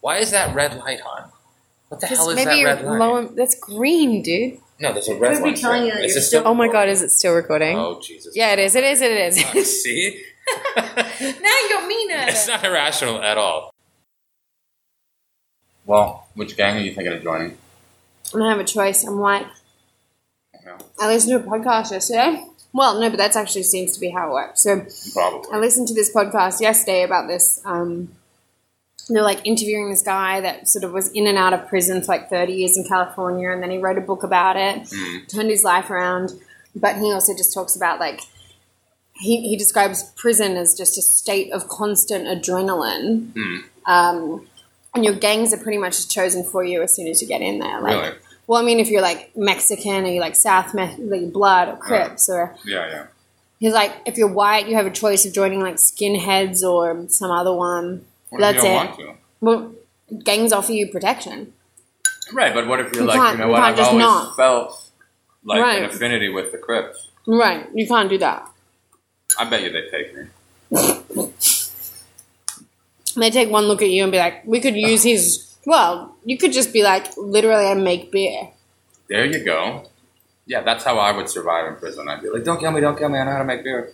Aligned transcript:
Why 0.00 0.18
is 0.18 0.30
that 0.30 0.54
red 0.54 0.76
light 0.78 1.00
on? 1.02 1.30
What 1.88 2.00
the 2.00 2.06
hell 2.06 2.30
is 2.30 2.36
maybe 2.36 2.44
that 2.46 2.58
you're 2.58 2.68
red 2.74 2.84
light? 2.84 2.98
low. 2.98 3.26
That's 3.28 3.54
green, 3.58 4.22
dude. 4.22 4.58
No, 4.80 4.92
there's 4.92 5.08
a 5.08 5.16
red 5.16 5.34
Could 5.34 5.44
be 5.44 5.50
light. 5.50 5.58
telling 5.58 5.82
there. 5.82 5.86
you 5.88 5.92
that 6.00 6.04
Is 6.04 6.14
you're 6.14 6.22
it 6.22 6.24
still- 6.26 6.42
Oh 6.46 6.54
my 6.54 6.68
god, 6.68 6.88
is 6.88 7.02
it 7.02 7.10
still 7.10 7.34
recording? 7.34 7.76
Oh 7.76 8.00
Jesus! 8.00 8.34
Yeah, 8.34 8.52
it 8.52 8.58
is. 8.60 8.74
It 8.74 8.84
is. 8.84 9.02
It 9.02 9.54
is. 9.54 9.82
See, 9.82 10.22
now 10.76 11.56
you're 11.68 11.86
mean 11.88 12.10
at 12.12 12.28
it's 12.30 12.46
it. 12.48 12.50
not 12.50 12.64
irrational 12.64 13.20
at 13.22 13.36
all. 13.36 13.74
Well, 15.84 16.28
which 16.34 16.56
gang 16.56 16.76
are 16.76 16.80
you 16.80 16.94
thinking 16.94 17.12
of 17.12 17.22
joining? 17.22 17.56
I 18.32 18.38
don't 18.38 18.48
have 18.48 18.60
a 18.60 18.64
choice. 18.64 19.04
I'm 19.04 19.18
like, 19.18 19.46
No, 20.64 20.76
I 21.00 21.08
listened 21.08 21.42
to 21.42 21.46
a 21.48 21.50
podcast 21.50 21.90
yesterday. 21.90 22.44
Well, 22.72 23.00
no, 23.00 23.10
but 23.10 23.16
that's 23.16 23.34
actually 23.36 23.64
seems 23.64 23.94
to 23.94 24.00
be 24.00 24.10
how 24.10 24.28
it 24.30 24.32
works. 24.32 24.62
So 24.62 24.86
I 25.52 25.58
listened 25.58 25.88
to 25.88 25.94
this 25.94 26.14
podcast 26.14 26.60
yesterday 26.60 27.02
about 27.02 27.26
this. 27.26 27.60
Um, 27.64 28.12
they're 29.14 29.22
like 29.22 29.40
interviewing 29.44 29.90
this 29.90 30.02
guy 30.02 30.40
that 30.40 30.68
sort 30.68 30.84
of 30.84 30.92
was 30.92 31.10
in 31.12 31.26
and 31.26 31.36
out 31.36 31.52
of 31.52 31.66
prison 31.68 32.00
for 32.00 32.08
like 32.08 32.30
30 32.30 32.52
years 32.52 32.76
in 32.76 32.84
California, 32.84 33.50
and 33.50 33.62
then 33.62 33.70
he 33.70 33.78
wrote 33.78 33.98
a 33.98 34.00
book 34.00 34.22
about 34.22 34.56
it, 34.56 34.82
Mm. 34.84 35.28
turned 35.28 35.50
his 35.50 35.64
life 35.64 35.90
around. 35.90 36.32
But 36.74 36.96
he 36.96 37.12
also 37.12 37.34
just 37.36 37.52
talks 37.52 37.74
about 37.76 37.98
like, 38.00 38.20
he, 39.14 39.48
he 39.48 39.56
describes 39.56 40.04
prison 40.16 40.56
as 40.56 40.74
just 40.74 40.96
a 40.96 41.02
state 41.02 41.52
of 41.52 41.68
constant 41.68 42.26
adrenaline. 42.26 43.32
Mm. 43.32 43.62
Um, 43.86 44.46
and 44.94 45.04
your 45.04 45.14
gangs 45.14 45.52
are 45.52 45.56
pretty 45.58 45.78
much 45.78 46.08
chosen 46.08 46.42
for 46.44 46.64
you 46.64 46.82
as 46.82 46.94
soon 46.94 47.06
as 47.08 47.20
you 47.20 47.28
get 47.28 47.40
in 47.42 47.58
there. 47.58 47.80
Like, 47.80 48.02
Really? 48.02 48.16
Well, 48.46 48.60
I 48.60 48.64
mean, 48.64 48.80
if 48.80 48.88
you're 48.88 49.02
like 49.02 49.30
Mexican 49.36 50.04
or 50.04 50.08
you 50.08 50.20
like 50.20 50.34
South 50.36 50.74
Me- 50.74 50.96
like 50.98 51.32
Blood 51.32 51.68
or 51.68 51.76
Crips, 51.76 52.28
or 52.28 52.56
Yeah, 52.64 52.88
yeah. 52.88 53.06
he's 53.60 53.72
like, 53.72 53.92
if 54.06 54.16
you're 54.18 54.32
white, 54.32 54.68
you 54.68 54.74
have 54.74 54.86
a 54.86 54.90
choice 54.90 55.24
of 55.24 55.32
joining 55.32 55.60
like 55.60 55.76
Skinheads 55.76 56.62
or 56.64 57.06
some 57.08 57.30
other 57.30 57.54
one. 57.54 58.04
What 58.30 58.40
That's 58.40 58.58
it. 58.58 58.66
don't 58.68 58.74
want 58.74 58.98
to? 58.98 59.14
Well, 59.40 59.72
gangs 60.24 60.52
offer 60.52 60.72
you 60.72 60.88
protection. 60.90 61.52
Right, 62.32 62.54
but 62.54 62.66
what 62.66 62.80
if 62.80 62.92
you're 62.92 63.02
You 63.02 63.08
like, 63.08 63.32
you 63.32 63.38
know 63.38 63.46
you 63.46 63.52
what? 63.52 63.62
I've 63.62 63.76
just 63.76 63.90
always 63.90 64.04
not. 64.04 64.36
felt 64.36 64.90
like 65.44 65.60
Right. 65.62 65.82
an 65.82 65.90
affinity 65.90 66.28
with 66.28 66.52
the 66.52 66.58
Crips. 66.58 67.08
Right, 67.26 67.66
you 67.74 67.86
can't 67.86 68.08
do 68.08 68.18
that. 68.18 68.48
I 69.38 69.44
bet 69.48 69.62
you 69.62 69.70
they 69.70 69.88
take 69.90 70.16
me. 70.16 71.32
They 73.16 73.30
take 73.30 73.50
one 73.50 73.64
look 73.64 73.82
at 73.82 73.90
you 73.90 74.02
and 74.04 74.12
be 74.12 74.18
like, 74.18 74.42
we 74.46 74.60
could 74.60 74.76
use 74.76 75.02
his. 75.02 75.46
Well, 75.66 76.16
you 76.24 76.38
could 76.38 76.52
just 76.52 76.72
be 76.72 76.82
like, 76.82 77.16
literally, 77.16 77.66
I 77.66 77.74
make 77.74 78.10
beer. 78.12 78.48
There 79.08 79.24
you 79.26 79.44
go. 79.44 79.88
Yeah, 80.46 80.62
that's 80.62 80.84
how 80.84 80.98
I 80.98 81.12
would 81.12 81.28
survive 81.28 81.66
in 81.66 81.76
prison. 81.76 82.08
I'd 82.08 82.22
be 82.22 82.30
like, 82.30 82.44
don't 82.44 82.58
kill 82.60 82.70
me, 82.70 82.80
don't 82.80 82.96
kill 82.98 83.08
me. 83.08 83.18
I 83.18 83.24
know 83.24 83.32
how 83.32 83.38
to 83.38 83.44
make 83.44 83.62
beer. 83.64 83.92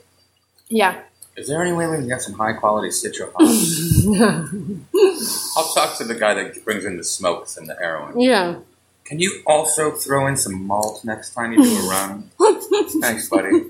Yeah. 0.68 1.00
Is 1.36 1.48
there 1.48 1.60
any 1.62 1.72
way 1.72 1.86
we 1.86 1.96
can 1.96 2.08
get 2.08 2.22
some 2.22 2.34
high 2.34 2.54
quality 2.54 2.88
citra 2.88 3.30
hops? 3.34 4.06
I'll 5.56 5.74
talk 5.74 5.98
to 5.98 6.04
the 6.04 6.14
guy 6.14 6.32
that 6.34 6.64
brings 6.64 6.86
in 6.86 6.96
the 6.96 7.04
smokes 7.04 7.58
and 7.58 7.68
the 7.68 7.74
heroin. 7.74 8.18
Yeah. 8.18 8.60
Can 9.04 9.20
you 9.20 9.42
also 9.46 9.92
throw 9.92 10.26
in 10.26 10.36
some 10.36 10.66
malt 10.66 11.04
next 11.04 11.34
time 11.34 11.52
you 11.52 11.62
do 11.62 11.86
a 11.86 11.88
run? 11.88 12.30
Thanks, 13.00 13.28
buddy. 13.28 13.50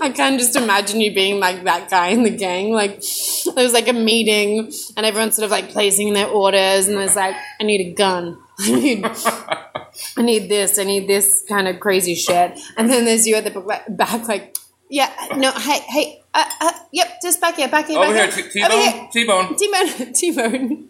I 0.00 0.10
can 0.10 0.38
just 0.38 0.56
imagine 0.56 1.00
you 1.00 1.14
being 1.14 1.40
like 1.40 1.64
that 1.64 1.90
guy 1.90 2.08
in 2.08 2.22
the 2.22 2.30
gang. 2.30 2.72
Like, 2.72 3.02
there's 3.54 3.72
like 3.72 3.88
a 3.88 3.92
meeting 3.92 4.72
and 4.96 5.04
everyone's 5.06 5.36
sort 5.36 5.44
of 5.44 5.50
like 5.50 5.70
placing 5.70 6.14
their 6.14 6.26
orders, 6.28 6.88
and 6.88 6.96
there's 6.96 7.16
like, 7.16 7.36
I 7.60 7.64
need 7.64 7.92
a 7.92 7.92
gun. 7.94 8.38
I 8.60 8.72
need, 8.72 9.04
I 9.04 10.22
need 10.22 10.48
this. 10.48 10.78
I 10.78 10.84
need 10.84 11.06
this 11.06 11.44
kind 11.48 11.68
of 11.68 11.80
crazy 11.80 12.14
shit. 12.14 12.58
And 12.76 12.90
then 12.90 13.04
there's 13.04 13.26
you 13.26 13.36
at 13.36 13.44
the 13.44 13.82
back, 13.88 14.26
like, 14.26 14.56
yeah, 14.88 15.10
no, 15.36 15.52
hey, 15.52 15.80
hey, 15.88 16.22
uh, 16.34 16.44
uh, 16.60 16.72
yep, 16.92 17.20
just 17.22 17.40
back 17.40 17.56
here, 17.56 17.68
back 17.68 17.86
here, 17.86 17.98
Over 17.98 18.12
back 18.14 18.32
here, 18.32 18.42
here. 18.44 18.52
T- 18.52 18.62
Over 18.64 18.74
here. 18.74 19.08
T-bone, 19.12 19.56
T-bone, 19.56 20.12
T-bone, 20.14 20.14
T-bone, 20.14 20.88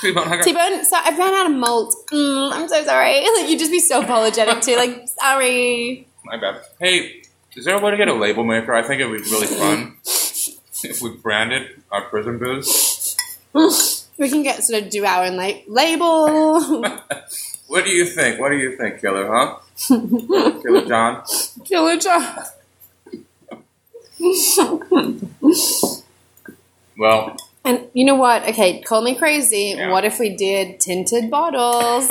T-bone. 0.00 0.42
T-bone. 0.42 0.84
So 0.84 0.96
I 0.96 1.16
ran 1.18 1.34
out 1.34 1.50
of 1.50 1.56
malt. 1.56 1.94
Mm, 2.12 2.52
I'm 2.52 2.68
so 2.68 2.84
sorry. 2.84 3.20
Like 3.36 3.48
you'd 3.48 3.58
just 3.58 3.70
be 3.70 3.80
so 3.80 4.02
apologetic 4.02 4.62
too. 4.62 4.76
Like 4.76 5.08
sorry. 5.08 6.06
My 6.24 6.36
bad. 6.36 6.60
Hey, 6.78 7.22
is 7.56 7.64
there 7.64 7.76
a 7.76 7.80
way 7.80 7.90
to 7.90 7.96
get 7.96 8.08
a 8.08 8.14
label 8.14 8.44
maker? 8.44 8.74
I 8.74 8.82
think 8.82 9.00
it 9.00 9.06
would 9.06 9.22
be 9.24 9.30
really 9.30 9.46
fun 9.46 9.96
if 10.84 11.00
we 11.02 11.10
branded 11.16 11.82
our 11.90 12.02
prison 12.02 12.38
booze. 12.38 13.16
We 14.18 14.28
can 14.28 14.42
get 14.42 14.62
sort 14.62 14.82
of 14.82 14.90
do 14.90 15.04
our 15.04 15.24
own 15.24 15.36
like 15.36 15.64
label. 15.66 16.84
What 17.70 17.84
do 17.84 17.90
you 17.90 18.04
think? 18.04 18.40
What 18.40 18.48
do 18.48 18.56
you 18.56 18.76
think, 18.76 19.00
Killer? 19.00 19.28
Huh? 19.32 19.58
Killer 19.86 20.86
John. 20.86 21.22
Killer 21.64 21.96
John. 21.98 22.44
Well, 26.98 27.36
And 27.64 27.86
you 27.94 28.04
know 28.04 28.14
what? 28.16 28.42
Okay, 28.48 28.80
call 28.82 29.02
me 29.02 29.14
crazy. 29.14 29.74
Yeah. 29.76 29.90
What 29.90 30.04
if 30.04 30.18
we 30.18 30.36
did 30.36 30.80
tinted 30.80 31.30
bottles? 31.30 32.08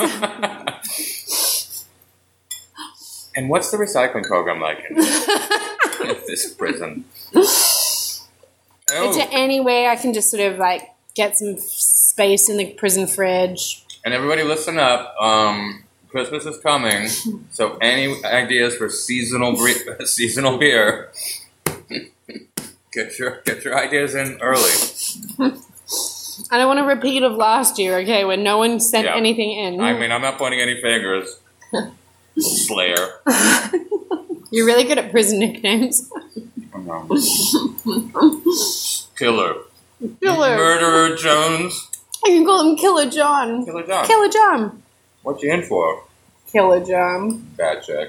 and 3.36 3.48
what's 3.48 3.70
the 3.70 3.76
recycling 3.76 4.24
program 4.24 4.60
like 4.60 4.84
in 4.90 4.96
this 6.26 6.52
prison? 6.54 7.04
Is 7.34 8.26
Oh, 8.92 9.14
there 9.14 9.28
any 9.30 9.60
way 9.60 9.86
I 9.86 9.94
can 9.94 10.12
just 10.12 10.32
sort 10.32 10.52
of 10.52 10.58
like 10.58 10.82
get 11.14 11.38
some 11.38 11.56
space 11.58 12.48
in 12.48 12.56
the 12.56 12.72
prison 12.72 13.06
fridge? 13.06 13.84
and 14.04 14.12
everybody, 14.14 14.42
listen 14.42 14.78
up. 14.78 15.14
Um, 15.20 15.84
Christmas 16.08 16.44
is 16.46 16.56
coming, 16.58 17.06
so 17.52 17.76
any 17.82 18.24
ideas 18.24 18.74
for 18.76 18.88
seasonal 18.88 19.54
bre- 19.56 20.02
seasonal 20.04 20.56
beer? 20.58 21.12
Get 22.92 23.18
your 23.18 23.40
get 23.44 23.64
your 23.64 23.76
ideas 23.78 24.14
in 24.14 24.38
early. 24.40 24.70
I 26.50 26.58
don't 26.58 26.66
want 26.68 26.80
a 26.80 26.84
repeat 26.84 27.22
of 27.22 27.34
last 27.34 27.78
year, 27.78 27.98
okay, 27.98 28.24
when 28.24 28.42
no 28.42 28.58
one 28.58 28.80
sent 28.80 29.04
Yeah. 29.04 29.14
anything 29.16 29.52
in. 29.52 29.80
I 29.80 29.92
mean, 29.98 30.10
I'm 30.10 30.22
not 30.22 30.38
pointing 30.38 30.60
any 30.60 30.80
fingers. 30.80 31.38
Slayer. 32.38 33.20
You're 34.50 34.66
really 34.66 34.84
good 34.84 34.98
at 34.98 35.10
prison 35.12 35.38
nicknames. 35.38 36.10
Killer. 39.16 39.54
Killer. 40.20 40.56
Murderer 40.56 41.16
Jones. 41.16 41.88
I 42.24 42.28
can 42.28 42.44
call 42.44 42.68
him 42.70 42.76
Killer 42.76 43.08
John. 43.10 43.64
Killer 43.64 43.86
John. 43.86 44.06
Killer 44.06 44.28
John. 44.28 44.82
What 45.22 45.42
you 45.42 45.52
in 45.52 45.62
for? 45.62 46.04
Killer 46.50 46.84
John. 46.84 47.38
Bad 47.56 47.82
check. 47.82 48.08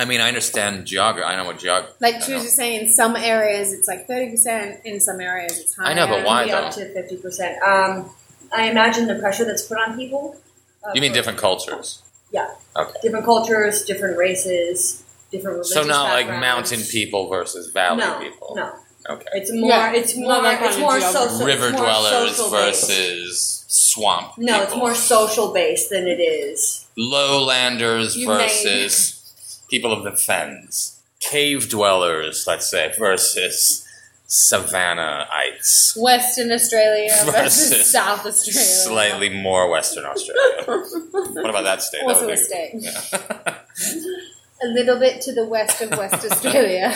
I 0.00 0.06
mean, 0.06 0.20
I 0.22 0.28
understand 0.28 0.86
geography. 0.86 1.24
I 1.26 1.36
know 1.36 1.44
what 1.44 1.58
geography. 1.58 1.92
Like 2.00 2.22
she 2.22 2.32
was 2.32 2.42
just 2.44 2.56
saying, 2.56 2.80
in 2.86 2.88
some 2.88 3.16
areas 3.16 3.72
it's 3.74 3.86
like 3.86 4.06
thirty 4.06 4.30
percent. 4.30 4.80
In 4.86 4.98
some 4.98 5.20
areas 5.20 5.58
it's 5.58 5.74
higher. 5.76 5.88
I 5.88 5.94
know, 5.94 6.06
but 6.06 6.24
why 6.24 6.40
Maybe 6.46 6.52
up 6.54 6.72
to 6.74 6.92
fifty 6.94 7.16
percent. 7.18 7.60
Um, 7.62 8.10
I 8.52 8.70
imagine 8.70 9.06
the 9.08 9.16
pressure 9.16 9.44
that's 9.44 9.62
put 9.62 9.76
on 9.78 9.96
people. 9.96 10.36
uh, 10.84 10.92
You 10.94 11.00
mean 11.02 11.12
different 11.12 11.38
cultures? 11.38 12.02
Yeah. 12.32 12.48
Okay. 12.76 12.98
Different 13.02 13.24
cultures, 13.26 13.84
different 13.84 14.16
races, 14.16 15.04
different 15.30 15.56
religious 15.58 15.74
So 15.74 15.82
not 15.82 16.10
like 16.14 16.28
mountain 16.28 16.80
people 16.80 17.28
versus 17.28 17.70
valley 17.70 17.98
no, 17.98 18.18
people. 18.20 18.54
No, 18.56 18.72
Okay. 19.10 19.26
it's 19.34 19.52
more. 19.52 19.68
Yeah, 19.68 19.92
it's 19.92 20.16
more. 20.16 20.40
that 20.42 20.58
kind 20.60 20.70
It's 20.70 20.78
more 20.80 21.00
social. 21.00 21.46
River 21.46 21.68
it's 21.68 21.76
more 21.76 21.84
dwellers 21.84 22.36
social 22.36 22.50
versus 22.50 23.64
swamp. 23.68 24.32
No, 24.38 24.62
it's 24.62 24.74
more 24.76 24.94
social 24.94 25.52
based 25.52 25.90
than 25.90 26.06
it 26.08 26.20
is. 26.20 26.86
lowlanders 26.96 28.16
You 28.16 28.26
versus 28.26 29.19
people 29.70 29.92
of 29.92 30.04
the 30.04 30.12
fens. 30.12 31.00
Cave 31.20 31.68
dwellers, 31.68 32.44
let's 32.46 32.70
say, 32.70 32.92
versus 32.98 33.86
savannah-ites. 34.26 35.96
Western 35.96 36.52
Australia 36.52 37.10
versus, 37.24 37.70
Versus 37.70 37.92
South 37.92 38.24
Australia. 38.24 38.62
Slightly 38.62 39.28
more 39.28 39.70
Western 39.70 40.04
Australia. 40.04 40.64
what 41.32 41.50
about 41.50 41.64
that 41.64 41.82
state? 41.82 42.02
Also 42.02 42.28
I 42.28 42.32
a 42.32 42.36
state. 42.36 42.70
Yeah. 42.74 43.54
A 44.62 44.66
little 44.66 44.98
bit 44.98 45.22
to 45.22 45.32
the 45.32 45.46
west 45.46 45.80
of 45.80 45.88
West 45.96 46.22
Australia. 46.30 46.92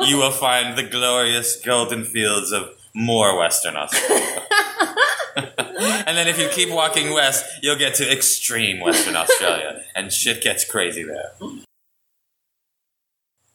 you 0.00 0.16
will 0.16 0.32
find 0.32 0.76
the 0.76 0.82
glorious 0.82 1.54
golden 1.64 2.02
fields 2.04 2.50
of 2.50 2.70
more 2.92 3.38
Western 3.38 3.76
Australia. 3.76 4.42
and 5.36 6.16
then 6.16 6.26
if 6.26 6.40
you 6.40 6.48
keep 6.48 6.70
walking 6.70 7.14
west, 7.14 7.44
you'll 7.62 7.78
get 7.78 7.94
to 7.94 8.12
extreme 8.12 8.80
Western 8.80 9.14
Australia, 9.14 9.84
and 9.94 10.12
shit 10.12 10.42
gets 10.42 10.64
crazy 10.64 11.04
there. 11.04 11.30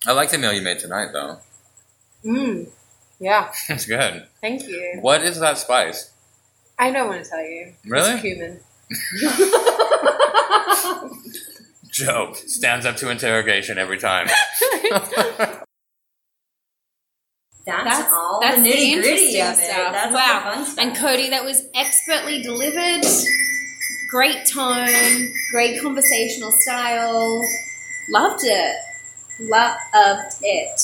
I 0.07 0.11
like 0.13 0.31
the 0.31 0.37
meal 0.37 0.53
you 0.53 0.61
made 0.61 0.79
tonight, 0.79 1.09
though. 1.13 1.37
mm. 2.25 2.67
Yeah, 3.19 3.51
It's 3.69 3.85
good. 3.85 4.25
thank 4.41 4.67
you. 4.67 4.97
What 5.01 5.21
is 5.23 5.39
that 5.39 5.57
spice? 5.57 6.11
I 6.79 6.91
don't 6.91 7.07
want 7.09 7.23
to 7.23 7.29
tell 7.29 7.41
you. 7.41 7.73
Really? 7.85 8.11
It's 8.11 8.21
cumin. 8.21 8.59
Joe 11.91 12.33
stands 12.33 12.85
up 12.85 12.95
to 12.97 13.09
interrogation 13.09 13.77
every 13.79 13.97
time. 13.97 14.27
That's, 17.65 18.09
all 18.13 18.39
that's 18.41 18.55
the 18.57 18.63
the 18.63 18.69
nitty 18.69 18.93
gritty 19.01 19.41
of 19.41 19.49
it. 19.49 19.57
stuff. 19.57 19.91
That's 19.91 20.13
Wow. 20.13 20.41
all 20.45 20.51
the 20.51 20.55
fun 20.55 20.65
stuff. 20.65 20.85
And 20.85 20.95
Cody, 20.95 21.29
that 21.31 21.43
was 21.43 21.63
expertly 21.75 22.41
delivered. 22.41 23.03
Great 24.09 24.45
tone, 24.49 24.87
great 25.51 25.81
conversational 25.81 26.51
style. 26.53 27.41
Loved 28.09 28.45
it. 28.45 28.75
Loved 29.39 30.35
it. 30.41 30.81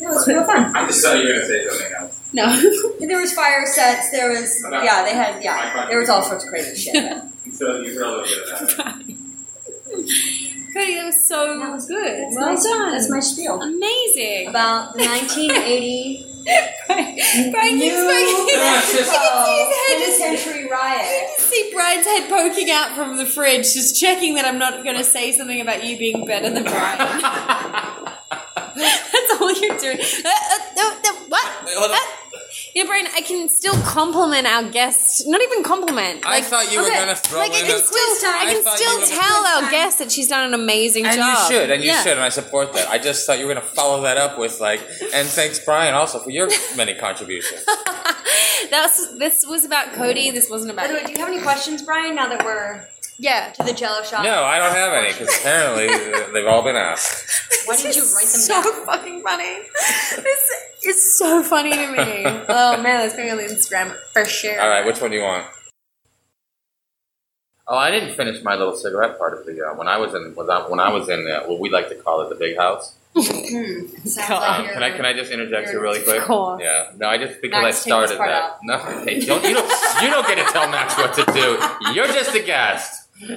It 0.00 0.06
was 0.08 0.26
real 0.26 0.44
fun. 0.44 0.74
I 0.76 0.86
just 0.86 1.04
thought 1.04 1.16
you 1.18 1.28
were 1.28 1.34
gonna 1.34 1.46
say 1.46 1.68
something 1.68 1.92
else. 1.98 2.18
No. 2.32 2.98
There 3.06 3.20
was 3.20 3.32
fire 3.34 3.66
sets. 3.66 4.10
There 4.10 4.30
was 4.30 4.64
yeah. 4.70 5.04
They 5.04 5.14
had 5.14 5.42
yeah. 5.42 5.86
There 5.88 5.98
was 5.98 6.08
all 6.08 6.22
sorts 6.22 6.44
of 6.44 6.50
crazy 6.50 6.76
shit. 6.76 7.22
So 7.52 7.80
you 7.80 7.94
heard 7.94 8.06
a 8.06 8.10
little 8.10 8.22
bit 8.24 8.62
of 8.62 8.76
that. 8.78 8.94
Cody, 10.72 10.94
that 10.94 11.04
was 11.04 11.28
so 11.28 11.58
That 11.58 11.70
was 11.70 11.86
good. 11.86 12.22
That's 12.22 12.36
well 12.36 12.54
my, 12.54 12.62
done. 12.62 12.92
That's 12.92 13.10
my 13.10 13.20
spiel 13.20 13.60
Amazing. 13.60 14.48
about 14.48 14.94
the 14.94 15.00
1980 15.04 16.31
Brian 16.44 17.78
keeps 17.78 17.96
New 17.96 18.06
poking. 18.06 18.56
Mexico 18.58 19.68
penitentiary 19.88 20.70
riot. 20.70 21.28
You 21.38 21.44
see 21.44 21.70
Brian's 21.74 22.06
head 22.06 22.28
poking 22.28 22.70
out 22.70 22.94
from 22.94 23.16
the 23.16 23.26
fridge, 23.26 23.72
just 23.72 23.98
checking 24.00 24.34
that 24.34 24.44
I'm 24.44 24.58
not 24.58 24.84
going 24.84 24.96
to 24.96 25.04
say 25.04 25.32
something 25.32 25.60
about 25.60 25.84
you 25.84 25.98
being 25.98 26.26
better 26.26 26.50
than 26.50 26.64
Brian. 26.64 26.98
That's 28.74 29.40
all 29.40 29.52
you're 29.52 29.78
doing. 29.78 29.98
Uh, 30.00 30.28
uh, 30.28 30.58
no, 30.76 30.96
no, 31.04 31.12
what? 31.28 31.46
hold 31.66 31.90
on. 32.74 32.80
Uh, 32.80 32.84
yeah, 32.84 32.84
Brian, 32.86 33.06
I 33.14 33.20
can 33.20 33.48
still 33.48 33.74
compliment 33.82 34.46
our 34.46 34.64
guest. 34.70 35.24
Not 35.26 35.40
even 35.42 35.62
compliment. 35.62 36.22
I 36.24 36.40
thought 36.40 36.72
you 36.72 36.82
were 36.82 36.88
gonna 36.88 37.14
throw 37.16 37.38
like 37.40 37.52
I 37.52 37.60
in 37.60 37.66
can 37.66 37.76
a- 37.76 37.78
still, 37.80 38.06
Quiz 38.06 38.22
time. 38.22 38.34
I 38.34 38.38
I 38.50 38.52
can 38.54 38.62
thought 38.62 38.76
still 38.78 39.00
tell 39.20 39.44
our 39.46 39.58
Quiz 39.58 39.62
time. 39.62 39.70
guest 39.70 39.98
that 39.98 40.12
she's 40.12 40.28
done 40.28 40.46
an 40.48 40.54
amazing 40.54 41.06
And 41.06 41.16
job. 41.16 41.50
you 41.50 41.56
should, 41.56 41.70
and 41.70 41.82
you 41.82 41.90
Yeah. 41.90 42.02
should, 42.02 42.12
and 42.12 42.20
I 42.22 42.28
support 42.30 42.72
that. 42.74 42.88
I 42.88 42.98
just 42.98 43.26
thought 43.26 43.38
you 43.38 43.46
were 43.46 43.52
going 43.54 43.64
to 43.66 43.74
follow 43.74 44.02
that 44.02 44.16
up 44.16 44.38
with 44.38 44.60
like, 44.60 44.80
and 45.12 45.28
thanks 45.28 45.58
Brian 45.58 45.94
also 45.94 46.18
for 46.18 46.30
your 46.30 46.48
many 46.76 46.94
contributions. 46.94 47.64
That's 48.70 49.16
this 49.18 49.44
was 49.46 49.64
about 49.64 49.92
Cody. 49.92 50.30
This 50.30 50.48
wasn't 50.48 50.74
By 50.76 50.84
about 50.84 50.94
the 50.94 51.00
way, 51.00 51.06
do 51.06 51.12
you 51.12 51.18
have 51.18 51.28
any 51.28 51.42
questions, 51.42 51.82
Brian? 51.82 52.14
Now 52.14 52.28
that 52.28 52.44
we're 52.44 52.86
yeah. 53.22 53.50
to 53.52 53.62
the 53.62 53.72
Jello 53.72 54.02
shop. 54.02 54.24
No, 54.24 54.42
I 54.44 54.58
don't 54.58 54.74
have 54.74 54.92
any 54.92 55.12
because 55.12 55.34
apparently 55.38 55.86
they've 56.32 56.46
all 56.46 56.62
been 56.62 56.76
asked. 56.76 57.40
Why 57.66 57.76
This 57.76 57.82
didn't 57.82 57.96
you 57.96 58.02
write 58.14 58.26
them 58.26 58.40
so 58.40 58.62
down? 58.62 58.86
fucking 58.86 59.22
funny. 59.22 59.58
This 60.16 60.50
is 60.84 61.16
so 61.18 61.42
funny 61.42 61.70
to 61.70 61.86
me. 61.92 62.24
oh 62.48 62.82
man, 62.82 62.98
that's 63.00 63.14
going 63.16 63.30
on 63.30 63.36
the 63.38 63.44
Instagram 63.44 63.96
for 64.12 64.24
sure. 64.24 64.60
All 64.60 64.68
right, 64.68 64.84
which 64.84 65.00
one 65.00 65.10
do 65.12 65.16
you 65.16 65.22
want? 65.22 65.46
Oh, 67.68 67.76
I 67.76 67.90
didn't 67.92 68.14
finish 68.16 68.42
my 68.42 68.56
little 68.56 68.74
cigarette 68.76 69.16
part 69.18 69.38
of 69.38 69.46
the 69.46 69.64
uh, 69.64 69.74
when 69.76 69.86
I 69.86 69.96
was 69.96 70.12
in 70.14 70.34
when 70.34 70.50
I, 70.50 70.68
when 70.68 70.80
I 70.80 70.92
was 70.92 71.08
in 71.08 71.26
uh, 71.30 71.44
what 71.46 71.60
we 71.60 71.70
like 71.70 71.88
to 71.90 71.94
call 71.94 72.20
it 72.22 72.28
the 72.28 72.34
big 72.34 72.56
house. 72.56 72.96
Sounds 73.14 74.16
God. 74.28 74.40
like 74.40 74.68
Um, 74.68 74.72
can 74.74 74.82
I 74.82 74.90
can 74.96 75.04
I 75.06 75.12
just 75.12 75.30
interject 75.30 75.68
here 75.70 75.80
really 75.80 76.02
quick? 76.02 76.22
course. 76.22 76.60
Yeah, 76.62 76.90
no, 76.96 77.08
I 77.08 77.18
just 77.18 77.40
because 77.40 77.62
Max, 77.62 77.76
I 77.76 77.80
started 77.80 78.18
that. 78.18 78.28
out. 78.28 78.58
No, 78.64 78.78
hey, 79.04 79.20
don't 79.20 79.44
you 79.44 79.54
don't 79.54 80.02
you 80.02 80.10
don't 80.10 80.26
get 80.26 80.44
to 80.44 80.52
tell 80.52 80.68
Max 80.68 80.96
what 80.98 81.14
to 81.14 81.24
do. 81.32 81.58
You're 81.94 82.06
just 82.08 82.34
a 82.34 82.42
guest. 82.42 83.01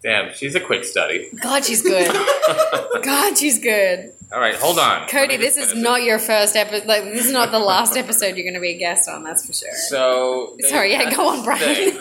Damn, 0.00 0.32
she's 0.32 0.54
a 0.54 0.60
quick 0.60 0.84
study. 0.84 1.28
God, 1.42 1.64
she's 1.64 1.82
good. 1.82 2.06
God, 3.02 3.36
she's 3.36 3.58
good. 3.58 4.12
All 4.32 4.38
right, 4.38 4.54
hold 4.54 4.78
on. 4.78 5.08
Cody, 5.08 5.36
this 5.36 5.56
is 5.56 5.70
finish 5.70 5.82
not 5.82 6.02
your 6.02 6.18
first 6.18 6.54
episode. 6.54 6.86
Like, 6.86 7.04
this 7.04 7.26
is 7.26 7.32
not 7.32 7.50
the 7.50 7.58
last 7.58 7.96
episode 7.96 8.36
you're 8.36 8.44
going 8.44 8.54
to 8.54 8.60
be 8.60 8.74
a 8.74 8.78
guest 8.78 9.08
on. 9.08 9.24
That's 9.24 9.44
for 9.46 9.52
sure. 9.52 9.74
So 9.74 10.56
Sorry, 10.68 10.92
yeah, 10.92 11.12
go 11.14 11.28
on, 11.28 11.42
Brian. 11.44 11.58
thing. 11.74 11.98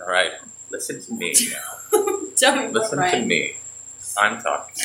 All 0.00 0.06
right, 0.06 0.32
listen 0.70 1.02
to 1.02 1.12
me 1.12 1.34
now. 1.52 2.68
Listen 2.70 2.98
to 2.98 3.22
me. 3.26 3.56
I'm 4.18 4.40
talking. 4.40 4.84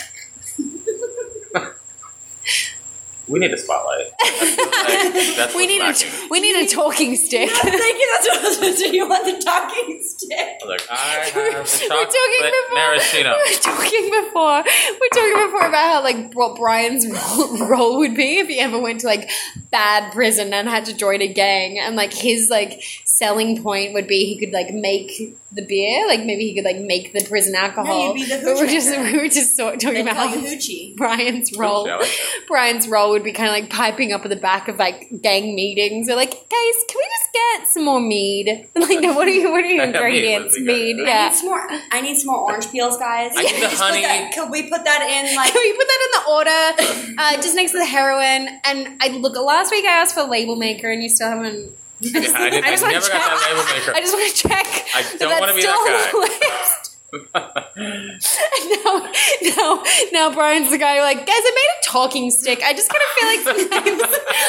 We 3.29 3.39
need 3.39 3.53
a 3.53 3.57
spotlight. 3.57 4.07
That's, 4.39 5.37
that's 5.37 5.55
we 5.55 5.67
need 5.67 5.79
what's 5.79 6.03
a 6.03 6.27
we 6.29 6.39
need 6.39 6.55
a 6.55 6.67
talking 6.67 7.15
stick. 7.15 7.49
Thank 7.53 7.73
you. 7.73 8.17
That's 8.17 8.27
what 8.27 8.39
I 8.39 8.47
was 8.49 8.57
going 8.57 8.73
to 8.73 8.79
do. 8.79 8.95
You 8.95 9.07
want 9.07 9.25
the 9.25 9.43
talking 9.43 10.01
stick? 10.01 10.19
Look, 10.65 10.81
I 10.91 10.95
have 10.95 11.35
We're 11.35 11.51
the 11.51 11.57
talking 11.63 11.87
chocolate 11.87 12.53
before. 12.53 12.75
maraschino. 12.75 13.33
We 13.33 13.51
were 13.51 13.61
talking 13.61 14.05
before. 14.23 14.63
We 14.63 15.07
are 15.07 15.13
talking 15.13 15.45
before 15.47 15.67
about 15.67 15.93
how 15.93 16.03
like 16.03 16.33
what 16.33 16.57
Brian's 16.57 17.07
role, 17.07 17.67
role 17.69 17.97
would 17.99 18.15
be 18.15 18.39
if 18.39 18.47
he 18.47 18.59
ever 18.59 18.79
went 18.79 19.01
to 19.01 19.07
like 19.07 19.29
bad 19.71 20.11
prison 20.13 20.53
and 20.53 20.67
had 20.67 20.85
to 20.85 20.95
join 20.95 21.21
a 21.21 21.31
gang, 21.31 21.79
and 21.79 21.95
like 21.95 22.13
his 22.13 22.49
like 22.49 22.81
selling 23.05 23.61
point 23.63 23.93
would 23.93 24.07
be 24.07 24.25
he 24.25 24.37
could 24.39 24.53
like 24.53 24.73
make 24.73 25.11
the 25.51 25.65
beer, 25.65 26.05
like 26.07 26.19
maybe 26.25 26.47
he 26.47 26.55
could 26.55 26.65
like 26.65 26.79
make 26.79 27.11
the 27.13 27.23
prison 27.27 27.55
alcohol. 27.55 28.15
you'd 28.15 28.29
be 28.29 28.35
the 28.35 28.41
but 28.43 28.55
we're 28.55 28.67
just 28.67 28.89
we 28.97 29.17
were 29.17 29.27
just 29.27 29.55
so, 29.57 29.71
talking 29.71 29.93
They 29.93 30.01
about 30.01 30.15
how 30.15 30.33
you 30.35 30.41
hoochie. 30.47 30.95
Brian's 30.95 31.57
role. 31.57 31.87
Yeah, 31.87 31.95
like. 31.97 32.11
Brian's 32.47 32.87
role 32.87 33.11
would 33.11 33.23
be 33.23 33.31
kind 33.33 33.49
of 33.49 33.53
like 33.53 33.69
piping 33.69 34.11
up 34.11 34.23
at 34.23 34.29
the 34.29 34.35
back 34.35 34.67
of 34.67 34.77
like 34.77 35.09
gang 35.21 35.55
meetings. 35.55 36.07
They're 36.07 36.15
like, 36.15 36.31
guys, 36.31 36.75
can 36.87 36.97
we 36.97 37.03
just 37.03 37.33
get 37.33 37.67
some 37.69 37.85
more 37.85 37.99
mead? 37.99 38.67
Like, 38.75 39.01
what 39.15 39.27
are 39.27 39.31
you? 39.31 39.51
What 39.51 39.63
are 39.63 39.67
your 39.67 39.85
Mead 39.87 39.95
would 39.95 40.11
be 40.11 40.19
ingredients? 40.19 40.57
good, 40.57 41.07
yeah. 41.07 41.12
I 41.12 41.30
need 41.30 41.36
some 41.36 41.50
more. 41.50 41.68
I 41.92 42.01
need 42.01 42.16
some 42.18 42.27
more 42.27 42.39
orange 42.39 42.71
peels, 42.71 42.98
guys. 42.98 43.31
I 43.36 43.42
need 43.44 43.62
the 43.62 43.69
honey. 43.69 44.01
that- 44.01 44.31
could 44.33 44.50
we 44.50 44.63
put 44.69 44.83
that 44.86 45.01
in 45.01 45.36
like? 45.36 45.51
Can 45.54 45.62
we 45.62 45.74
put 45.74 45.88
that 45.88 46.01
in 46.06 46.12
the 46.18 46.24
order, 46.31 47.16
uh, 47.21 47.36
just 47.42 47.56
next 47.56 47.71
to 47.71 47.77
the 47.80 47.86
heroin? 47.86 48.60
And 48.66 48.98
I 49.01 49.10
look. 49.10 49.36
Last 49.36 49.71
week 49.71 49.86
I 49.86 49.92
asked 50.01 50.16
for 50.16 50.24
label 50.24 50.56
maker, 50.56 50.89
and 50.89 51.01
you 51.04 51.10
still 51.10 51.30
haven't. 51.30 51.71
Yeah, 52.01 52.12
I, 52.16 52.50
didn't, 52.50 52.63
I, 52.63 52.71
just 52.71 52.81
wanna 52.81 52.94
never 52.94 53.10
got 53.10 53.12
check. 53.12 53.27
that 53.27 53.44
label 53.50 53.63
maker. 53.75 53.92
I 53.94 54.00
just 54.00 54.13
want 54.13 54.33
to 54.33 54.48
check. 54.48 54.68
I 54.95 55.01
don't 55.18 55.30
that's 55.30 55.42
wanna 55.42 55.54
be 55.54 55.62
that 55.63 56.12
guy. 56.13 56.89
no, 57.12 57.42
no, 57.83 59.12
now, 59.44 59.54
now, 59.57 59.83
now, 60.13 60.33
Brian's 60.33 60.69
the 60.69 60.77
guy 60.77 60.95
who 60.95 61.01
like, 61.01 61.18
guys, 61.18 61.27
I 61.27 61.51
made 61.56 61.69
a 61.81 61.92
talking 61.92 62.31
stick. 62.31 62.62
I 62.63 62.74
just 62.74 62.89
kind 62.89 63.01
of 63.04 63.10
feel 63.18 63.27
like 63.27 63.42
sometimes, 63.42 64.01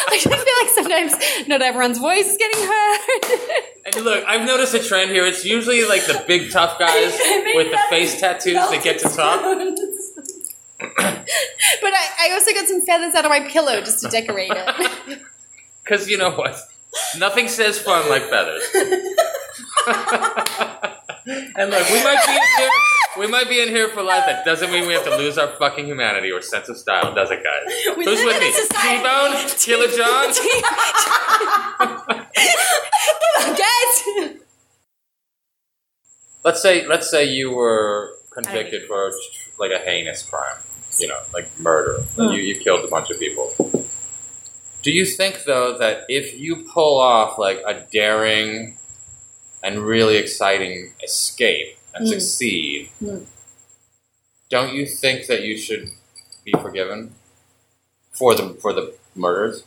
I 0.08 0.18
just 0.20 0.44
feel 0.44 0.54
like 0.60 0.70
sometimes 1.10 1.48
not 1.48 1.62
everyone's 1.62 1.98
voice 1.98 2.26
is 2.30 2.36
getting 2.36 2.60
heard. 2.68 3.64
And 3.96 4.04
look, 4.04 4.24
I've 4.26 4.46
noticed 4.46 4.74
a 4.74 4.78
trend 4.82 5.10
here. 5.10 5.24
It's 5.26 5.44
usually 5.44 5.84
like 5.86 6.04
the 6.06 6.22
big 6.26 6.50
tough 6.50 6.78
guys 6.84 7.12
with 7.54 7.70
the 7.70 7.78
face 7.88 8.18
tattoos 8.20 8.54
that 8.54 8.82
get 8.82 8.98
to 9.00 9.08
talk. 9.08 9.40
but 10.80 11.92
I, 11.92 12.08
I 12.20 12.30
also 12.32 12.52
got 12.52 12.66
some 12.66 12.80
feathers 12.82 13.14
out 13.14 13.24
of 13.24 13.30
my 13.30 13.40
pillow 13.48 13.80
just 13.80 14.00
to 14.02 14.08
decorate 14.08 14.52
it. 14.54 15.20
Because 15.82 16.08
you 16.08 16.18
know 16.18 16.30
what? 16.30 16.56
Nothing 17.18 17.48
says 17.48 17.78
fun 17.80 18.08
like 18.08 18.22
feathers. 18.30 18.62
and 18.76 18.86
look, 21.70 21.88
we 21.90 22.04
might 22.04 22.22
be 22.26 22.32
in 22.36 22.42
here. 22.58 22.70
We 23.18 23.26
might 23.26 23.48
be 23.48 23.60
in 23.60 23.68
here 23.70 23.88
for 23.88 24.02
life. 24.04 24.24
That 24.26 24.44
doesn't 24.44 24.70
mean 24.70 24.86
we 24.86 24.92
have 24.92 25.02
to 25.04 25.16
lose 25.16 25.36
our 25.36 25.48
fucking 25.48 25.86
humanity 25.86 26.30
or 26.30 26.42
sense 26.42 26.68
of 26.68 26.76
style, 26.78 27.12
does 27.12 27.32
it, 27.32 27.42
guys? 27.42 27.64
We 27.96 28.04
Who's 28.04 28.22
with 28.24 28.38
me? 28.40 28.52
society- 28.52 28.98
T-Bone, 28.98 29.34
Killer 29.58 29.88
John. 29.88 30.32
guys. 33.56 33.79
Let's 36.44 36.62
say, 36.62 36.86
let's 36.86 37.10
say 37.10 37.24
you 37.24 37.50
were 37.50 38.16
convicted 38.30 38.86
for 38.86 39.12
like 39.58 39.70
a 39.72 39.78
heinous 39.78 40.22
crime. 40.22 40.56
You 40.98 41.08
know, 41.08 41.20
like 41.32 41.48
murder. 41.58 42.04
Like, 42.16 42.36
you 42.36 42.42
you 42.42 42.58
killed 42.58 42.84
a 42.84 42.88
bunch 42.88 43.10
of 43.10 43.18
people. 43.18 43.54
Do 44.82 44.90
you 44.90 45.04
think 45.04 45.44
though 45.44 45.76
that 45.78 46.04
if 46.08 46.38
you 46.38 46.64
pull 46.72 46.98
off 46.98 47.38
like 47.38 47.62
a 47.66 47.84
daring 47.92 48.76
and 49.62 49.80
really 49.80 50.16
exciting 50.16 50.92
escape 51.04 51.76
and 51.94 52.06
Mm. 52.06 52.10
succeed, 52.10 52.90
Mm. 53.02 53.26
don't 54.48 54.74
you 54.74 54.86
think 54.86 55.26
that 55.26 55.42
you 55.42 55.56
should 55.58 55.90
be 56.44 56.52
forgiven 56.52 57.14
for 58.12 58.34
the 58.34 58.54
for 58.54 58.72
the 58.72 58.94
murders? 59.14 59.62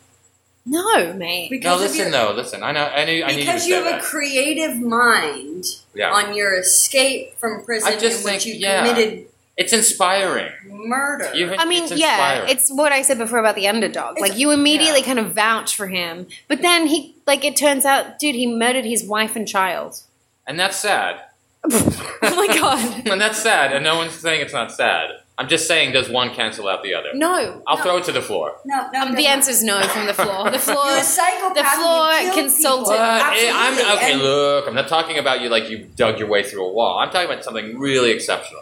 No, 0.66 1.14
mate. 1.14 1.50
No, 1.52 1.58
Because 1.58 1.82
of 1.82 1.90
listen 1.92 2.04
your- 2.04 2.12
though, 2.12 2.32
listen. 2.34 2.64
I 2.64 2.72
know, 2.72 2.86
I 2.86 3.04
knew, 3.06 3.24
I 3.24 3.28
knew 3.32 3.34
you 3.34 3.38
would 3.38 3.38
Because 3.46 3.68
you 3.68 3.76
say 3.84 3.92
have 3.92 4.00
a 4.02 4.04
creative 4.04 4.80
mind 4.80 5.66
Yeah, 5.94 6.12
on 6.14 6.36
your 6.36 6.58
escape 6.58 7.38
from 7.38 7.64
prison 7.66 7.92
I 7.92 7.98
just 7.98 8.20
in 8.26 8.32
which 8.34 8.44
think- 8.44 8.56
you 8.56 8.62
yeah. 8.62 8.86
committed 8.88 9.26
it's 9.56 9.72
inspiring. 9.74 10.52
murder. 10.68 11.32
You- 11.36 11.54
I 11.56 11.66
mean, 11.66 11.84
it's 11.84 11.92
yeah, 11.94 12.46
it's 12.48 12.72
what 12.72 12.92
I 12.92 13.02
said 13.04 13.18
before 13.20 13.38
about 13.40 13.56
the 13.56 13.68
underdog. 13.68 14.18
It's- 14.18 14.30
Like 14.30 14.40
you 14.40 14.52
immediately 14.52 15.02
yeah. 15.02 15.06
kind 15.06 15.20
of 15.20 15.34
vouch 15.34 15.76
for 15.76 15.88
him, 15.88 16.28
but 16.48 16.62
then 16.62 16.88
he, 16.88 17.14
like, 17.28 17.44
it 17.46 17.56
turns 17.56 17.86
out, 17.86 18.18
dude, 18.18 18.34
he 18.36 18.48
murdered 18.48 18.86
his 18.86 19.04
wife 19.06 19.36
and 19.36 19.48
child. 19.48 20.00
and 20.48 20.60
that's 20.60 20.78
sad. 20.78 21.20
oh 21.72 22.12
my 22.22 22.48
god, 22.60 23.08
And 23.12 23.22
that's 23.22 23.38
sad, 23.38 23.72
and 23.74 23.84
no 23.84 23.96
one's 23.98 24.14
saying 24.14 24.42
it's 24.42 24.54
not 24.54 24.72
sad. 24.72 25.12
I'm 25.38 25.48
just 25.48 25.68
saying, 25.68 25.94
does 25.94 26.10
one 26.10 26.30
cancel 26.34 26.68
out 26.68 26.84
the 26.84 26.94
other? 26.94 27.10
no. 27.14 27.64
I'll 27.66 27.78
No. 27.78 27.84
throw 27.84 27.98
it 27.98 28.04
to 28.06 28.12
the 28.12 28.22
floor. 28.22 28.56
no, 28.66 28.88
no, 28.94 29.02
Um, 29.02 29.10
no, 29.12 29.16
the 29.16 29.24
no. 29.24 29.30
answer's 29.30 29.64
no 29.64 29.82
from 29.88 30.06
the 30.06 30.14
floor. 30.14 30.52
The 30.52 30.60
floor. 30.70 30.86
You're 30.86 30.98
a 31.00 31.02
psychopath. 31.04 31.56
the 31.56 31.64
floor 31.64 32.12
and 32.12 32.28
you 32.28 32.34
consulted- 32.34 32.92
people. 32.92 32.98
But 32.98 33.38
eh, 33.38 33.52
I'm 33.54 33.98
okay. 33.98 34.12
And 34.14 34.22
Look, 34.22 34.68
I'm 34.68 34.76
not 34.76 34.88
talking 34.88 35.18
about 35.18 35.42
you 35.42 35.50
like 35.50 35.70
you 35.70 35.80
dug 35.96 36.20
your 36.20 36.28
way 36.28 36.44
through 36.44 36.66
a 36.66 36.72
wall. 36.72 37.00
I'm 37.00 37.10
talking 37.10 37.30
about 37.32 37.44
something 37.44 37.78
really 37.80 38.12
exceptional. 38.12 38.62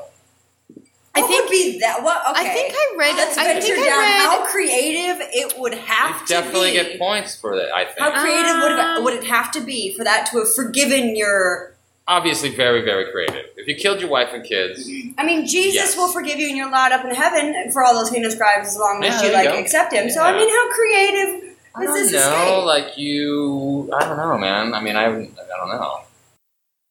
I 1.13 1.19
what 1.19 1.27
think- 1.27 1.43
would 1.43 1.51
be 1.51 1.79
that? 1.81 2.01
What? 2.03 2.21
Okay. 2.31 2.49
I 2.49 2.53
think 2.53 2.73
I 2.73 2.95
read. 2.97 3.15
Let's 3.17 3.37
I 3.37 3.43
venture 3.43 3.61
think 3.75 3.85
down 3.85 3.99
I 3.99 4.01
read. 4.03 4.21
how 4.21 4.45
creative 4.45 5.17
it 5.33 5.59
would 5.59 5.73
have 5.73 6.19
to 6.19 6.25
be. 6.25 6.33
You 6.33 6.41
definitely 6.41 6.71
be. 6.71 6.75
get 6.77 6.99
points 6.99 7.35
for 7.35 7.57
that. 7.57 7.75
I 7.75 7.83
think. 7.83 7.99
How 7.99 8.11
creative 8.21 8.55
would, 8.61 8.71
Um, 8.79 8.97
it, 8.97 9.03
would 9.03 9.13
it 9.15 9.23
have 9.25 9.51
to 9.51 9.59
be 9.59 9.93
for 9.93 10.05
that 10.05 10.27
to 10.31 10.37
have 10.39 10.55
forgiven 10.55 11.17
your? 11.17 11.73
Obviously, 12.07 12.49
very, 12.53 12.81
very 12.83 13.11
creative. 13.11 13.45
If 13.55 13.67
you 13.67 13.75
killed 13.75 14.01
your 14.01 14.09
wife 14.09 14.29
and 14.33 14.43
kids, 14.43 14.89
I 15.17 15.23
mean, 15.23 15.45
Jesus 15.47 15.75
Yes. 15.75 15.95
will 15.97 16.11
forgive 16.11 16.39
you, 16.39 16.47
and 16.47 16.57
you're 16.57 16.67
allowed 16.67 16.91
up 16.91 17.05
in 17.05 17.13
heaven 17.15 17.71
for 17.71 17.83
all 17.83 17.93
those 17.93 18.09
heinous 18.09 18.35
crimes 18.35 18.67
as 18.69 18.77
long 18.77 19.03
as 19.03 19.21
Yeah, 19.21 19.27
you 19.27 19.31
there 19.33 19.43
you 19.43 19.49
like 19.51 19.59
accept 19.59 19.93
Him. 19.93 20.09
So 20.09 20.21
I 20.21 20.33
mean, 20.35 20.49
how 20.49 20.71
creative 20.71 21.57
I 21.75 21.79
was 21.79 21.87
don't 21.87 21.95
this 21.95 22.11
know. 22.13 22.19
escape? 22.19 22.65
Like 22.65 22.97
you, 22.97 23.89
I 23.93 24.05
don't 24.05 24.17
know, 24.17 24.37
man. 24.37 24.73
I 24.73 24.81
mean, 24.81 24.95
I, 24.95 25.03
I 25.05 25.07
don't 25.09 25.69
know. 25.69 26.01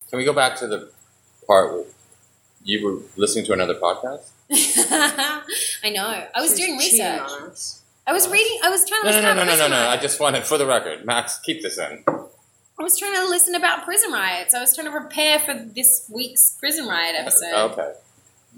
Can 0.09 0.19
we 0.19 0.25
go 0.25 0.33
back 0.33 0.57
to 0.59 0.67
the 0.67 0.91
part 1.47 1.73
where 1.73 1.85
you 2.65 2.85
were 2.87 2.99
listening 3.17 3.45
to 3.47 3.53
another 3.53 3.75
podcast? 3.75 4.31
I 4.51 5.91
know. 5.91 6.07
I 6.35 6.41
was 6.41 6.51
She's 6.51 6.59
doing 6.67 6.79
research. 6.79 7.29
I 8.07 8.13
was 8.13 8.29
reading. 8.29 8.59
I 8.65 8.71
was 8.71 8.89
trying 8.89 9.03
to 9.03 9.07
No, 9.11 9.13
no, 9.13 9.17
listen 9.19 9.37
no, 9.37 9.45
no, 9.45 9.51
no, 9.57 9.69
no, 9.69 9.85
no. 9.85 9.89
I 9.91 9.97
just 9.97 10.19
wanted, 10.19 10.45
for 10.45 10.57
the 10.59 10.67
record, 10.67 11.05
Max, 11.05 11.39
keep 11.41 11.63
this 11.63 11.79
in. 11.79 12.05
I 12.81 12.83
was 12.83 12.99
trying 12.99 13.15
to 13.15 13.29
listen 13.29 13.55
about 13.55 13.85
prison 13.85 14.11
riots. 14.11 14.55
I 14.55 14.61
was 14.61 14.75
trying 14.75 14.87
to 14.87 14.91
prepare 14.91 15.39
for 15.39 15.53
this 15.53 16.09
week's 16.11 16.57
prison 16.59 16.87
riot 16.87 17.15
episode. 17.15 17.73
Okay. 17.73 17.93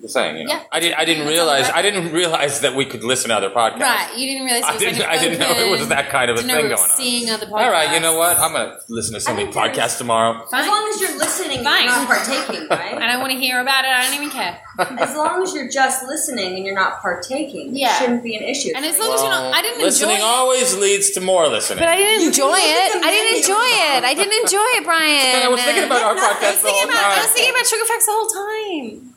Just 0.01 0.15
saying, 0.15 0.37
you 0.37 0.45
know. 0.47 0.55
Yeah. 0.55 0.63
I, 0.73 0.81
did, 0.81 0.95
I 0.95 1.05
didn't 1.05 1.29
realize. 1.29 1.71
I 1.71 1.81
didn't 1.81 2.13
realize 2.13 2.61
that 2.63 2.75
we 2.75 2.85
could 2.87 3.05
listen 3.05 3.29
to 3.29 3.37
other 3.37 3.51
podcasts. 3.51 3.79
Right, 3.81 4.11
you 4.17 4.27
didn't 4.27 4.47
realize. 4.47 4.65
It 4.65 4.75
I 4.75 4.79
didn't. 4.79 4.99
like 4.99 5.09
I 5.09 5.19
didn't 5.19 5.39
know 5.39 5.51
it 5.53 5.71
was 5.71 5.87
that 5.89 6.09
kind 6.11 6.29
of 6.31 6.39
a 6.39 6.43
thing 6.43 6.49
we 6.57 6.63
were 6.63 6.69
going 6.75 6.81
on. 6.91 6.97
Seeing 6.97 7.31
other 7.31 7.47
podcasts. 7.47 7.53
All 7.63 7.71
right, 7.71 7.95
you 7.95 8.01
know 8.01 8.17
what? 8.19 8.37
I'm 8.37 8.53
gonna 8.53 8.79
listen 8.89 9.15
to 9.15 9.21
so 9.21 9.33
many 9.33 9.53
podcasts 9.53 9.99
tomorrow. 9.99 10.45
Fine. 10.51 10.63
As 10.63 10.67
long 10.67 10.91
as 10.93 11.01
you're 11.01 11.19
listening, 11.19 11.63
Fine. 11.63 11.85
you're 11.85 11.93
not 11.93 12.07
partaking, 12.09 12.67
I 12.71 12.75
right? 12.99 12.99
don't 13.13 13.21
want 13.21 13.31
to 13.33 13.39
hear 13.39 13.61
about 13.61 13.85
it. 13.85 13.91
I 13.91 14.03
don't 14.07 14.15
even 14.15 14.31
care. 14.31 14.59
as 14.99 15.15
long 15.15 15.41
as 15.45 15.55
you're 15.55 15.71
just 15.71 16.03
listening 16.05 16.57
and 16.57 16.65
you're 16.67 16.75
not 16.75 17.01
partaking, 17.01 17.77
Yeah. 17.77 17.95
it 17.95 17.99
shouldn't 18.01 18.25
be 18.25 18.35
an 18.35 18.43
issue. 18.43 18.73
And 18.75 18.85
as 18.85 18.99
Like, 18.99 19.07
long 19.07 19.15
as 19.15 19.23
you're 19.23 19.31
not, 19.31 19.55
I 19.55 19.63
didn't 19.63 19.83
listening 19.83 20.17
enjoy 20.17 20.25
it. 20.25 20.27
always 20.27 20.77
leads 20.79 21.11
to 21.13 21.21
more 21.21 21.47
listening. 21.47 21.79
But 21.79 21.89
I 21.89 21.97
didn't 21.97 22.23
You 22.23 22.27
enjoy 22.29 22.43
can 22.43 22.51
look 22.51 22.59
at 22.59 22.97
it. 22.97 23.05
I 23.05 23.11
didn't 23.13 23.37
enjoy 23.39 23.71
it. 23.71 24.05
I 24.05 24.15
didn't 24.15 24.43
enjoy 24.43 24.69
it, 24.81 24.85
Brian. 24.85 25.43
I 25.47 25.49
was 25.49 25.63
thinking 25.63 25.85
about 25.85 26.03
our 26.03 26.15
podcast 26.17 26.43
I 26.43 26.51
was 26.51 26.59
thinking 26.59 26.85
about, 26.91 27.05
I 27.05 27.23
was 27.23 27.31
thinking 27.31 27.55
about 27.55 27.67
Sugar 27.67 27.85
Facts 27.85 28.07
the 28.07 28.13
whole 28.17 28.27
time. 28.27 29.09